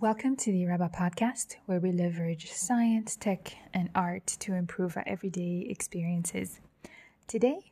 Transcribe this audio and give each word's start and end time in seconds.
Welcome 0.00 0.34
to 0.38 0.50
the 0.50 0.64
Iraba 0.64 0.92
podcast, 0.92 1.54
where 1.66 1.78
we 1.78 1.92
leverage 1.92 2.50
science, 2.50 3.14
tech, 3.14 3.54
and 3.72 3.90
art 3.94 4.26
to 4.40 4.52
improve 4.52 4.96
our 4.96 5.04
everyday 5.06 5.68
experiences. 5.70 6.60
Today, 7.28 7.70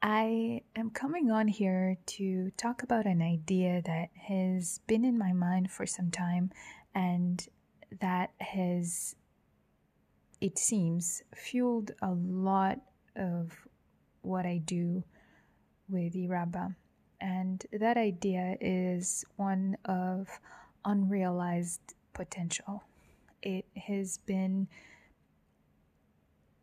I 0.00 0.62
am 0.74 0.88
coming 0.88 1.30
on 1.30 1.46
here 1.46 1.98
to 2.06 2.50
talk 2.56 2.82
about 2.82 3.04
an 3.04 3.20
idea 3.20 3.82
that 3.84 4.08
has 4.16 4.80
been 4.86 5.04
in 5.04 5.18
my 5.18 5.34
mind 5.34 5.70
for 5.70 5.84
some 5.84 6.10
time 6.10 6.50
and 6.94 7.46
that 8.00 8.30
has, 8.40 9.14
it 10.40 10.58
seems, 10.58 11.22
fueled 11.34 11.90
a 12.00 12.12
lot 12.12 12.80
of 13.14 13.52
what 14.22 14.46
I 14.46 14.56
do 14.64 15.04
with 15.86 16.14
Iraba. 16.14 16.74
And 17.20 17.64
that 17.72 17.98
idea 17.98 18.56
is 18.58 19.24
one 19.36 19.76
of 19.84 20.28
unrealized 20.84 21.94
potential. 22.12 22.82
It 23.42 23.66
has 23.76 24.18
been 24.18 24.68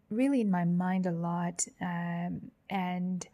really 0.10 0.42
in 0.42 0.52
my 0.52 0.66
mind 0.66 1.06
a 1.06 1.12
lot. 1.12 1.66
Um, 1.82 2.52
and 2.70 3.28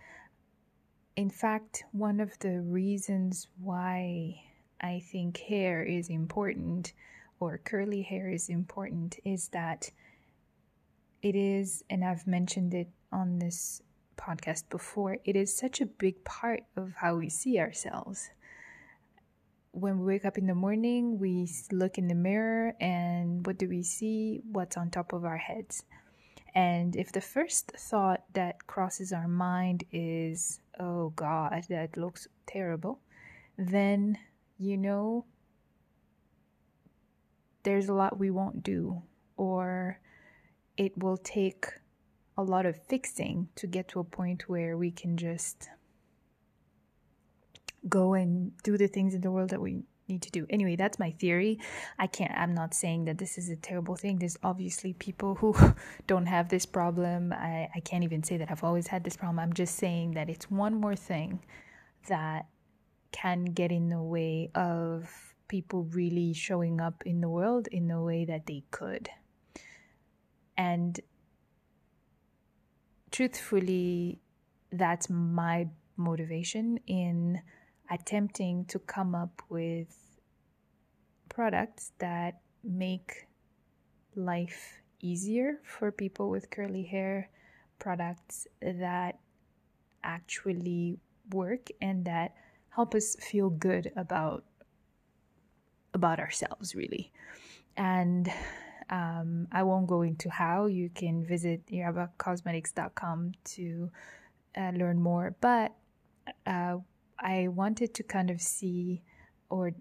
in 1.15 1.29
fact, 1.29 1.83
one 1.91 2.19
of 2.19 2.37
the 2.39 2.61
reasons 2.61 3.47
why 3.59 4.41
I 4.79 5.03
think 5.11 5.37
hair 5.37 5.83
is 5.83 6.09
important 6.09 6.93
or 7.39 7.59
curly 7.63 8.01
hair 8.01 8.29
is 8.29 8.49
important 8.49 9.17
is 9.25 9.49
that 9.49 9.91
it 11.21 11.35
is, 11.35 11.83
and 11.89 12.03
I've 12.03 12.25
mentioned 12.25 12.73
it 12.73 12.89
on 13.11 13.39
this 13.39 13.81
podcast 14.17 14.69
before, 14.69 15.17
it 15.23 15.35
is 15.35 15.55
such 15.55 15.81
a 15.81 15.85
big 15.85 16.23
part 16.23 16.63
of 16.75 16.93
how 16.97 17.15
we 17.15 17.29
see 17.29 17.59
ourselves 17.59 18.29
when 19.71 19.99
we 19.99 20.05
wake 20.05 20.25
up 20.25 20.37
in 20.37 20.47
the 20.47 20.55
morning, 20.55 21.17
we 21.17 21.49
look 21.71 21.97
in 21.97 22.07
the 22.07 22.15
mirror 22.15 22.73
and 22.79 23.45
what 23.45 23.57
do 23.57 23.67
we 23.69 23.83
see? 23.83 24.41
What's 24.51 24.77
on 24.77 24.89
top 24.89 25.13
of 25.13 25.23
our 25.23 25.37
heads. 25.37 25.83
And 26.53 26.95
if 26.95 27.11
the 27.11 27.21
first 27.21 27.71
thought 27.77 28.23
that 28.33 28.67
crosses 28.67 29.13
our 29.13 29.27
mind 29.27 29.85
is, 29.91 30.59
oh 30.79 31.09
God, 31.15 31.63
that 31.69 31.95
looks 31.95 32.27
terrible, 32.45 32.99
then 33.57 34.17
you 34.57 34.75
know 34.77 35.25
there's 37.63 37.87
a 37.87 37.93
lot 37.93 38.19
we 38.19 38.31
won't 38.31 38.63
do, 38.63 39.01
or 39.37 39.99
it 40.75 40.97
will 40.97 41.17
take 41.17 41.67
a 42.37 42.43
lot 42.43 42.65
of 42.65 42.81
fixing 42.83 43.47
to 43.55 43.67
get 43.67 43.87
to 43.89 43.99
a 43.99 44.03
point 44.03 44.49
where 44.49 44.75
we 44.75 44.91
can 44.91 45.15
just 45.15 45.69
go 47.87 48.13
and 48.13 48.51
do 48.63 48.77
the 48.77 48.87
things 48.87 49.13
in 49.13 49.21
the 49.21 49.31
world 49.31 49.49
that 49.49 49.61
we 49.61 49.83
need 50.07 50.21
to 50.23 50.31
do. 50.31 50.45
Anyway, 50.49 50.75
that's 50.75 50.99
my 50.99 51.11
theory. 51.11 51.59
I 51.97 52.07
can't, 52.07 52.31
I'm 52.35 52.53
not 52.53 52.73
saying 52.73 53.05
that 53.05 53.17
this 53.17 53.37
is 53.37 53.49
a 53.49 53.55
terrible 53.55 53.95
thing. 53.95 54.19
There's 54.19 54.37
obviously 54.43 54.93
people 54.93 55.35
who 55.35 55.55
don't 56.07 56.25
have 56.27 56.49
this 56.49 56.65
problem. 56.65 57.33
I, 57.33 57.69
I 57.75 57.79
can't 57.79 58.03
even 58.03 58.23
say 58.23 58.37
that 58.37 58.51
I've 58.51 58.63
always 58.63 58.87
had 58.87 59.03
this 59.03 59.17
problem. 59.17 59.39
I'm 59.39 59.53
just 59.53 59.75
saying 59.75 60.11
that 60.11 60.29
it's 60.29 60.51
one 60.51 60.75
more 60.75 60.95
thing 60.95 61.43
that 62.07 62.47
can 63.11 63.45
get 63.45 63.71
in 63.71 63.89
the 63.89 64.01
way 64.01 64.51
of 64.55 65.09
people 65.47 65.83
really 65.91 66.33
showing 66.33 66.79
up 66.79 67.03
in 67.05 67.19
the 67.19 67.29
world 67.29 67.67
in 67.71 67.87
the 67.87 67.99
way 67.99 68.25
that 68.25 68.45
they 68.45 68.63
could. 68.71 69.09
And 70.57 70.99
truthfully, 73.11 74.19
that's 74.71 75.09
my 75.09 75.67
motivation 75.97 76.79
in 76.87 77.41
attempting 77.91 78.65
to 78.65 78.79
come 78.79 79.13
up 79.13 79.41
with 79.49 80.19
products 81.29 81.91
that 81.99 82.39
make 82.63 83.27
life 84.15 84.81
easier 85.01 85.59
for 85.63 85.91
people 85.91 86.29
with 86.29 86.49
curly 86.49 86.83
hair, 86.83 87.29
products 87.79 88.47
that 88.61 89.19
actually 90.03 90.97
work 91.33 91.67
and 91.81 92.05
that 92.05 92.33
help 92.69 92.95
us 92.95 93.15
feel 93.19 93.49
good 93.49 93.91
about 93.95 94.43
about 95.93 96.19
ourselves 96.19 96.73
really. 96.73 97.11
And 97.75 98.31
um, 98.89 99.47
i 99.51 99.63
won't 99.63 99.87
go 99.87 100.01
into 100.01 100.29
how. 100.29 100.65
You 100.65 100.89
can 100.89 101.25
visit 101.25 101.65
irabacosmetics.com 101.67 103.33
to 103.55 103.89
uh, 104.57 104.71
learn 104.75 105.01
more. 105.01 105.35
But 105.41 105.73
uh, 106.45 106.77
I 107.21 107.47
wanted 107.47 107.93
to 107.95 108.03
kind 108.03 108.31
of 108.31 108.41
see 108.41 109.03
or 109.49 109.73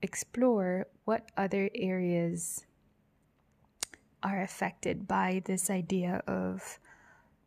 explore 0.00 0.86
what 1.04 1.28
other 1.36 1.68
areas 1.74 2.64
are 4.22 4.42
affected 4.42 5.08
by 5.08 5.42
this 5.44 5.70
idea 5.70 6.22
of 6.26 6.78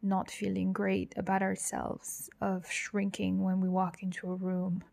not 0.01 0.29
feeling 0.29 0.73
great 0.73 1.13
about 1.15 1.41
ourselves, 1.41 2.29
of 2.41 2.69
shrinking 2.69 3.43
when 3.43 3.61
we 3.61 3.69
walk 3.69 4.03
into 4.03 4.31
a 4.31 4.35
room, 4.35 4.83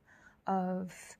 of 0.46 1.16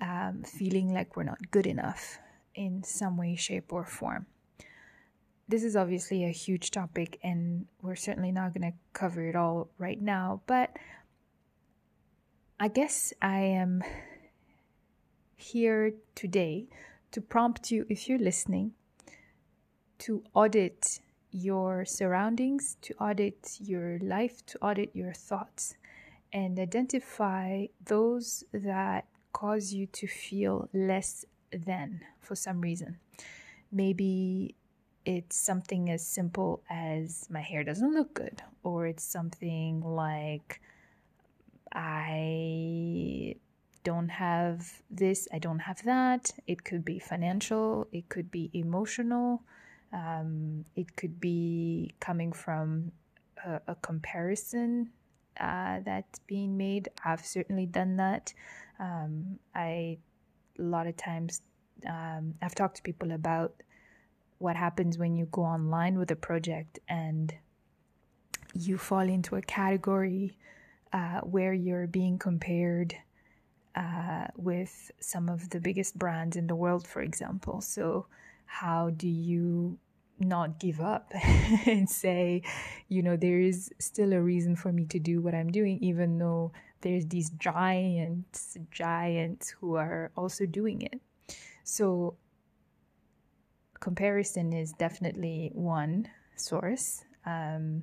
um, 0.00 0.42
feeling 0.44 0.92
like 0.92 1.16
we're 1.16 1.24
not 1.24 1.50
good 1.50 1.66
enough 1.66 2.18
in 2.54 2.82
some 2.82 3.16
way, 3.16 3.36
shape, 3.36 3.72
or 3.72 3.84
form. 3.84 4.26
This 5.46 5.62
is 5.62 5.76
obviously 5.76 6.24
a 6.24 6.30
huge 6.30 6.70
topic, 6.70 7.18
and 7.22 7.66
we're 7.82 7.96
certainly 7.96 8.32
not 8.32 8.52
going 8.52 8.72
to 8.72 8.76
cover 8.92 9.26
it 9.28 9.36
all 9.36 9.68
right 9.78 10.00
now, 10.00 10.42
but 10.46 10.76
I 12.60 12.66
guess 12.66 13.12
I 13.22 13.38
am 13.38 13.84
here 15.36 15.94
today 16.16 16.66
to 17.12 17.20
prompt 17.20 17.70
you, 17.70 17.86
if 17.88 18.08
you're 18.08 18.18
listening, 18.18 18.72
to 19.98 20.24
audit 20.34 20.98
your 21.30 21.84
surroundings, 21.84 22.76
to 22.82 22.94
audit 22.94 23.58
your 23.60 24.00
life, 24.00 24.44
to 24.46 24.58
audit 24.58 24.90
your 24.92 25.12
thoughts, 25.12 25.76
and 26.32 26.58
identify 26.58 27.66
those 27.84 28.42
that 28.52 29.06
cause 29.32 29.72
you 29.72 29.86
to 29.86 30.08
feel 30.08 30.68
less 30.72 31.24
than 31.52 32.00
for 32.20 32.34
some 32.34 32.60
reason. 32.60 32.98
Maybe 33.70 34.56
it's 35.04 35.36
something 35.36 35.90
as 35.90 36.04
simple 36.04 36.64
as 36.68 37.28
my 37.30 37.40
hair 37.40 37.62
doesn't 37.62 37.94
look 37.94 38.14
good, 38.14 38.42
or 38.64 38.88
it's 38.88 39.04
something 39.04 39.80
like 39.80 40.60
I 41.72 43.36
don't 43.84 44.08
have 44.08 44.82
this, 44.90 45.28
I 45.32 45.38
don't 45.38 45.60
have 45.60 45.82
that. 45.84 46.30
It 46.46 46.64
could 46.64 46.84
be 46.84 46.98
financial, 46.98 47.86
it 47.92 48.08
could 48.08 48.30
be 48.30 48.50
emotional, 48.52 49.42
um, 49.92 50.64
it 50.76 50.96
could 50.96 51.20
be 51.20 51.94
coming 52.00 52.32
from 52.32 52.92
a, 53.44 53.60
a 53.68 53.74
comparison 53.76 54.90
uh, 55.40 55.80
that's 55.84 56.18
being 56.20 56.56
made. 56.56 56.88
I've 57.04 57.24
certainly 57.24 57.66
done 57.66 57.96
that. 57.96 58.32
Um, 58.80 59.38
I, 59.54 59.98
a 60.58 60.62
lot 60.62 60.86
of 60.86 60.96
times, 60.96 61.42
um, 61.88 62.34
I've 62.42 62.54
talked 62.54 62.76
to 62.76 62.82
people 62.82 63.12
about 63.12 63.54
what 64.38 64.56
happens 64.56 64.98
when 64.98 65.16
you 65.16 65.26
go 65.30 65.42
online 65.42 65.98
with 65.98 66.10
a 66.10 66.16
project 66.16 66.78
and 66.88 67.34
you 68.54 68.78
fall 68.78 69.00
into 69.00 69.36
a 69.36 69.42
category 69.42 70.36
uh, 70.92 71.20
where 71.20 71.52
you're 71.52 71.86
being 71.86 72.18
compared 72.18 72.94
uh, 73.74 74.26
with 74.36 74.90
some 75.00 75.28
of 75.28 75.50
the 75.50 75.60
biggest 75.60 75.98
brands 75.98 76.36
in 76.36 76.46
the 76.46 76.54
world, 76.54 76.86
for 76.86 77.02
example. 77.02 77.60
So, 77.60 78.06
how 78.46 78.90
do 78.90 79.08
you 79.08 79.78
not 80.18 80.58
give 80.58 80.80
up 80.80 81.12
and 81.66 81.88
say, 81.88 82.42
you 82.88 83.02
know, 83.02 83.16
there 83.16 83.40
is 83.40 83.70
still 83.78 84.12
a 84.12 84.20
reason 84.20 84.56
for 84.56 84.72
me 84.72 84.84
to 84.86 84.98
do 84.98 85.20
what 85.20 85.34
I'm 85.34 85.52
doing, 85.52 85.78
even 85.80 86.18
though 86.18 86.52
there's 86.80 87.06
these 87.06 87.30
giants, 87.30 88.56
giants 88.70 89.50
who 89.60 89.76
are 89.76 90.10
also 90.16 90.46
doing 90.46 90.82
it. 90.82 91.00
So, 91.62 92.16
comparison 93.80 94.52
is 94.52 94.72
definitely 94.72 95.50
one 95.54 96.08
source. 96.36 97.04
Um, 97.26 97.82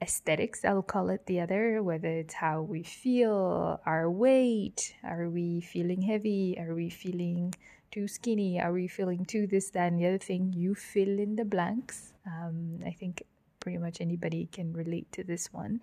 aesthetics, 0.00 0.64
I'll 0.64 0.82
call 0.82 1.08
it 1.08 1.26
the 1.26 1.40
other, 1.40 1.82
whether 1.82 2.08
it's 2.08 2.34
how 2.34 2.62
we 2.62 2.82
feel, 2.82 3.80
our 3.86 4.10
weight, 4.10 4.94
are 5.02 5.28
we 5.28 5.60
feeling 5.60 6.02
heavy, 6.02 6.58
are 6.58 6.74
we 6.74 6.90
feeling 6.90 7.54
too 7.90 8.06
skinny, 8.06 8.60
are 8.60 8.72
we 8.72 8.88
feeling 8.88 9.24
too 9.24 9.46
this, 9.46 9.70
that, 9.70 9.92
and 9.92 9.98
the 9.98 10.06
other 10.06 10.18
thing, 10.18 10.52
you 10.54 10.74
fill 10.74 11.18
in 11.18 11.36
the 11.36 11.44
blanks. 11.44 12.12
Um, 12.26 12.80
I 12.84 12.90
think 12.90 13.22
pretty 13.60 13.78
much 13.78 14.00
anybody 14.00 14.48
can 14.52 14.72
relate 14.72 15.10
to 15.12 15.24
this 15.24 15.52
one. 15.52 15.80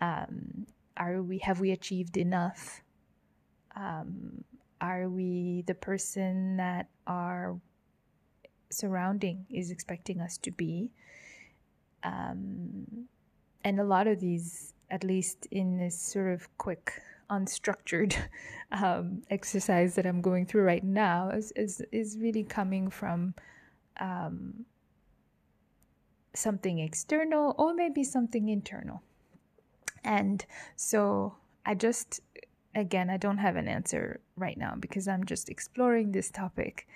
Um, 0.00 0.66
are 0.96 1.22
we, 1.22 1.38
have 1.38 1.60
we 1.60 1.70
achieved 1.72 2.16
enough? 2.16 2.82
Um, 3.74 4.44
are 4.80 5.08
we 5.08 5.64
the 5.66 5.74
person 5.74 6.58
that 6.58 6.88
our 7.06 7.58
surrounding 8.70 9.46
is 9.48 9.70
expecting 9.70 10.20
us 10.20 10.36
to 10.38 10.50
be? 10.50 10.90
Um, 12.02 13.08
and 13.66 13.80
a 13.80 13.84
lot 13.84 14.06
of 14.06 14.20
these, 14.20 14.74
at 14.92 15.02
least 15.02 15.46
in 15.50 15.76
this 15.76 15.98
sort 15.98 16.32
of 16.32 16.56
quick 16.56 17.02
unstructured 17.28 18.14
um, 18.70 19.22
exercise 19.28 19.96
that 19.96 20.06
I'm 20.06 20.20
going 20.20 20.46
through 20.46 20.62
right 20.62 20.84
now 20.84 21.30
is 21.30 21.50
is, 21.56 21.82
is 21.90 22.16
really 22.20 22.44
coming 22.44 22.88
from 22.90 23.34
um, 23.98 24.64
something 26.32 26.78
external 26.78 27.56
or 27.58 27.74
maybe 27.74 28.04
something 28.04 28.48
internal. 28.48 29.02
And 30.04 30.46
so 30.76 31.34
I 31.64 31.74
just, 31.74 32.20
again, 32.76 33.10
I 33.10 33.16
don't 33.16 33.38
have 33.38 33.56
an 33.56 33.66
answer 33.66 34.20
right 34.36 34.56
now 34.56 34.74
because 34.78 35.08
I'm 35.08 35.24
just 35.24 35.48
exploring 35.48 36.12
this 36.12 36.30
topic. 36.30 36.86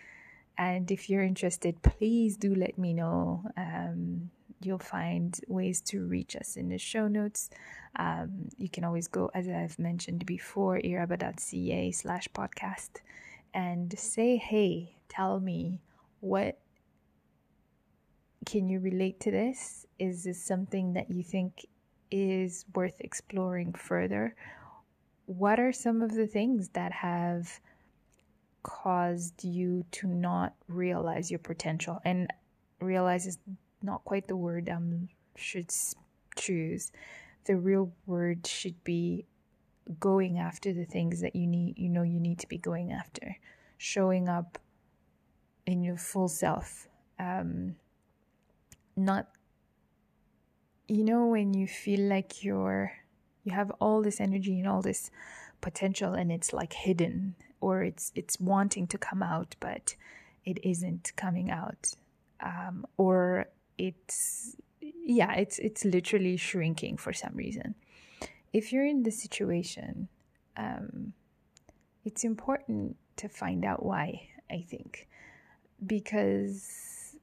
And 0.56 0.88
if 0.92 1.10
you're 1.10 1.24
interested, 1.24 1.82
please 1.82 2.36
do 2.36 2.54
let 2.54 2.78
me 2.78 2.92
know. 2.92 3.42
Um, 3.56 4.30
you'll 4.60 4.78
find 4.78 5.38
ways 5.48 5.80
to 5.80 6.06
reach 6.06 6.36
us 6.36 6.56
in 6.56 6.68
the 6.68 6.78
show 6.78 7.08
notes. 7.08 7.50
Um, 7.96 8.48
you 8.56 8.68
can 8.68 8.84
always 8.84 9.08
go, 9.08 9.30
as 9.34 9.48
I've 9.48 9.78
mentioned 9.78 10.26
before, 10.26 10.78
iraba.ca 10.78 11.90
slash 11.92 12.28
podcast 12.34 13.00
and 13.54 13.98
say, 13.98 14.36
hey, 14.36 14.96
tell 15.08 15.40
me 15.40 15.80
what 16.20 16.58
can 18.46 18.68
you 18.68 18.80
relate 18.80 19.20
to 19.20 19.30
this? 19.30 19.86
Is 19.98 20.24
this 20.24 20.42
something 20.42 20.92
that 20.94 21.10
you 21.10 21.22
think 21.22 21.66
is 22.10 22.64
worth 22.74 23.00
exploring 23.00 23.72
further? 23.72 24.34
What 25.26 25.60
are 25.60 25.72
some 25.72 26.02
of 26.02 26.14
the 26.14 26.26
things 26.26 26.68
that 26.70 26.92
have 26.92 27.60
caused 28.62 29.44
you 29.44 29.84
to 29.92 30.06
not 30.06 30.54
realize 30.68 31.30
your 31.30 31.38
potential? 31.38 32.00
And 32.04 32.32
realize 32.80 33.26
is 33.26 33.38
not 33.82 34.04
quite 34.04 34.28
the 34.28 34.36
word 34.36 34.68
um, 34.68 35.08
should 35.36 35.70
choose. 36.36 36.92
The 37.44 37.56
real 37.56 37.92
word 38.06 38.46
should 38.46 38.82
be 38.84 39.26
going 39.98 40.38
after 40.38 40.72
the 40.72 40.84
things 40.84 41.20
that 41.20 41.34
you 41.34 41.46
need 41.46 41.76
you 41.76 41.88
know 41.88 42.02
you 42.02 42.20
need 42.20 42.38
to 42.38 42.46
be 42.46 42.58
going 42.58 42.92
after 42.92 43.36
showing 43.76 44.28
up 44.28 44.58
in 45.66 45.82
your 45.82 45.96
full 45.96 46.28
self 46.28 46.86
um, 47.18 47.74
not 48.96 49.28
you 50.86 51.02
know 51.02 51.26
when 51.26 51.54
you 51.54 51.66
feel 51.66 52.00
like 52.00 52.44
you're 52.44 52.92
you 53.42 53.52
have 53.52 53.70
all 53.80 54.02
this 54.02 54.20
energy 54.20 54.58
and 54.58 54.68
all 54.68 54.82
this 54.82 55.10
potential 55.60 56.14
and 56.14 56.30
it's 56.30 56.52
like 56.52 56.72
hidden 56.72 57.34
or 57.60 57.82
it's 57.82 58.12
it's 58.14 58.38
wanting 58.38 58.86
to 58.86 58.98
come 58.98 59.22
out 59.22 59.56
but 59.60 59.96
it 60.44 60.58
isn't 60.62 61.12
coming 61.16 61.50
out 61.50 61.94
um, 62.40 62.86
or 62.96 63.46
it's 63.80 64.56
yeah 64.82 65.32
it's 65.34 65.58
it's 65.58 65.84
literally 65.84 66.36
shrinking 66.36 66.96
for 66.96 67.12
some 67.12 67.34
reason 67.34 67.74
if 68.52 68.72
you're 68.72 68.86
in 68.86 69.02
this 69.02 69.20
situation 69.20 70.08
um, 70.56 71.12
it's 72.04 72.24
important 72.24 72.96
to 73.16 73.28
find 73.28 73.64
out 73.64 73.84
why 73.84 74.28
i 74.50 74.60
think 74.60 75.08
because 75.86 77.16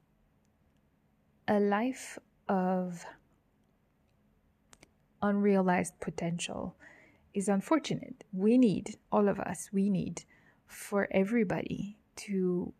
a 1.46 1.60
life 1.60 2.18
of 2.48 3.06
unrealized 5.22 5.98
potential 6.00 6.76
is 7.34 7.48
unfortunate. 7.48 8.24
We 8.32 8.58
need, 8.58 8.96
all 9.10 9.28
of 9.28 9.38
us, 9.40 9.70
we 9.72 9.90
need 9.90 10.24
for 10.66 11.08
everybody 11.10 11.98
to 12.16 12.72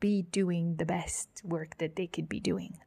be 0.00 0.22
doing 0.22 0.76
the 0.76 0.86
best 0.86 1.42
work 1.44 1.78
that 1.78 1.96
they 1.96 2.06
could 2.06 2.28
be 2.28 2.40
doing. 2.40 2.78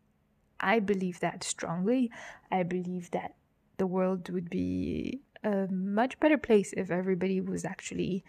I 0.63 0.79
believe 0.79 1.19
that 1.19 1.43
strongly. 1.43 2.09
I 2.51 2.63
believe 2.63 3.11
that 3.11 3.35
the 3.77 3.87
world 3.87 4.29
would 4.29 4.49
be 4.49 5.21
a 5.43 5.67
much 5.69 6.19
better 6.19 6.37
place 6.37 6.73
if 6.77 6.89
everybody 6.89 7.41
was 7.41 7.65
actually 7.65 8.23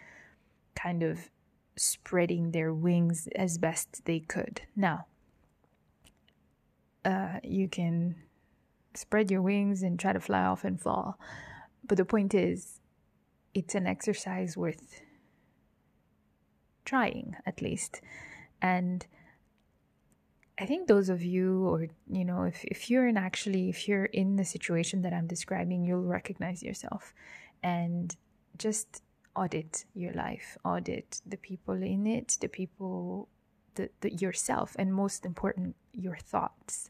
kind 0.74 1.02
of 1.02 1.30
spreading 1.76 2.50
their 2.50 2.72
wings 2.72 3.28
as 3.36 3.58
best 3.58 4.04
they 4.04 4.20
could. 4.20 4.62
Now, 4.74 5.06
uh, 7.04 7.38
you 7.42 7.68
can 7.68 8.16
spread 8.94 9.30
your 9.30 9.42
wings 9.42 9.82
and 9.82 9.98
try 9.98 10.12
to 10.12 10.20
fly 10.20 10.42
off 10.42 10.64
and 10.64 10.80
fall. 10.80 11.18
But 11.86 11.98
the 11.98 12.04
point 12.04 12.34
is, 12.34 12.80
it's 13.52 13.74
an 13.74 13.86
exercise 13.86 14.56
worth 14.56 15.00
trying, 16.84 17.36
at 17.46 17.62
least. 17.62 18.00
And 18.60 19.06
I 20.58 20.66
think 20.66 20.86
those 20.86 21.08
of 21.08 21.22
you, 21.22 21.66
or, 21.66 21.88
you 22.08 22.24
know, 22.24 22.44
if, 22.44 22.64
if 22.64 22.88
you're 22.88 23.08
in 23.08 23.16
actually, 23.16 23.68
if 23.68 23.88
you're 23.88 24.04
in 24.04 24.36
the 24.36 24.44
situation 24.44 25.02
that 25.02 25.12
I'm 25.12 25.26
describing, 25.26 25.84
you'll 25.84 26.02
recognize 26.02 26.62
yourself 26.62 27.12
and 27.62 28.14
just 28.56 29.02
audit 29.34 29.84
your 29.94 30.12
life, 30.12 30.56
audit 30.64 31.20
the 31.26 31.36
people 31.36 31.82
in 31.82 32.06
it, 32.06 32.36
the 32.40 32.48
people, 32.48 33.28
the, 33.74 33.90
the 34.00 34.14
yourself, 34.14 34.76
and 34.78 34.94
most 34.94 35.26
important, 35.26 35.74
your 35.92 36.16
thoughts. 36.16 36.88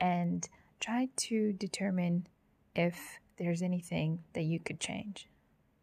And 0.00 0.48
try 0.80 1.10
to 1.16 1.52
determine 1.52 2.26
if 2.74 3.20
there's 3.36 3.60
anything 3.60 4.20
that 4.32 4.44
you 4.44 4.58
could 4.58 4.80
change. 4.80 5.28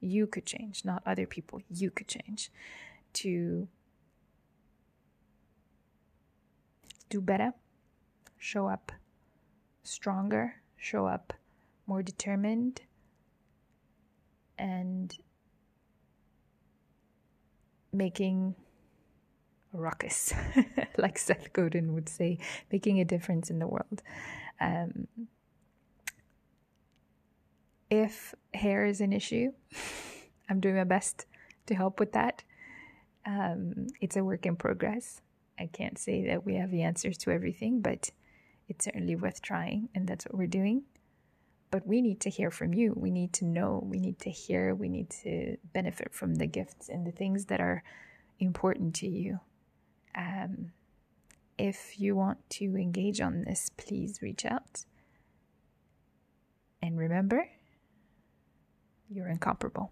You 0.01 0.25
could 0.25 0.47
change, 0.47 0.83
not 0.83 1.03
other 1.05 1.27
people. 1.27 1.61
You 1.69 1.91
could 1.91 2.07
change 2.07 2.51
to 3.13 3.67
do 7.09 7.21
better, 7.21 7.53
show 8.37 8.67
up 8.67 8.91
stronger, 9.83 10.55
show 10.77 11.05
up 11.05 11.33
more 11.87 12.03
determined, 12.03 12.81
and 14.57 15.17
making 17.91 18.55
a 19.73 19.77
ruckus, 19.77 20.33
like 20.97 21.17
Seth 21.17 21.51
Godin 21.53 21.93
would 21.93 22.09
say, 22.09 22.37
making 22.71 22.99
a 22.99 23.05
difference 23.05 23.49
in 23.49 23.59
the 23.59 23.67
world. 23.67 24.03
Um, 24.61 25.07
if 27.89 28.35
hair 28.53 28.85
is 28.85 29.01
an 29.01 29.13
issue, 29.13 29.51
I'm 30.49 30.59
doing 30.59 30.75
my 30.75 30.83
best 30.83 31.25
to 31.65 31.75
help 31.75 31.99
with 31.99 32.11
that. 32.13 32.43
Um, 33.25 33.87
it's 34.01 34.15
a 34.15 34.23
work 34.23 34.45
in 34.45 34.55
progress. 34.55 35.21
I 35.59 35.67
can't 35.67 35.97
say 35.97 36.25
that 36.27 36.45
we 36.45 36.55
have 36.55 36.71
the 36.71 36.83
answers 36.83 37.17
to 37.19 37.31
everything, 37.31 37.81
but 37.81 38.09
it's 38.67 38.85
certainly 38.85 39.15
worth 39.15 39.41
trying, 39.41 39.89
and 39.93 40.07
that's 40.07 40.25
what 40.25 40.37
we're 40.37 40.47
doing. 40.47 40.83
But 41.71 41.85
we 41.85 42.01
need 42.01 42.19
to 42.21 42.29
hear 42.29 42.49
from 42.49 42.73
you. 42.73 42.93
We 42.95 43.11
need 43.11 43.33
to 43.33 43.45
know. 43.45 43.83
We 43.85 43.99
need 43.99 44.19
to 44.19 44.29
hear. 44.29 44.73
We 44.73 44.89
need 44.89 45.09
to 45.23 45.57
benefit 45.73 46.13
from 46.13 46.35
the 46.35 46.47
gifts 46.47 46.89
and 46.89 47.05
the 47.05 47.11
things 47.11 47.45
that 47.45 47.59
are 47.59 47.83
important 48.39 48.95
to 48.95 49.07
you. 49.07 49.39
Um, 50.15 50.71
if 51.57 51.99
you 51.99 52.15
want 52.15 52.49
to 52.51 52.75
engage 52.75 53.21
on 53.21 53.43
this, 53.43 53.69
please 53.77 54.21
reach 54.21 54.45
out. 54.45 54.85
And 56.81 56.97
remember, 56.97 57.49
you're 59.09 59.27
incomparable. 59.27 59.91